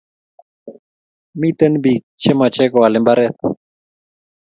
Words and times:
Miten 1.39 1.73
pik 1.83 2.01
che 2.21 2.31
mache 2.39 2.65
koal 2.71 2.93
imbaret 2.99 3.35